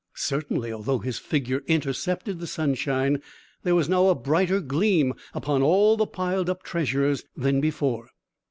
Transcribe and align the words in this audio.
Certainly, 0.15 0.73
although 0.73 0.97
his 0.97 1.19
figure 1.19 1.61
intercepted 1.67 2.39
the 2.39 2.47
sunshine, 2.47 3.21
there 3.61 3.75
was 3.75 3.87
now 3.87 4.07
a 4.07 4.15
brighter 4.15 4.59
gleam 4.59 5.13
upon 5.35 5.61
all 5.61 5.95
the 5.95 6.07
piled 6.07 6.49
up 6.49 6.63
treasures 6.63 7.23
than 7.37 7.61
before. 7.61 8.09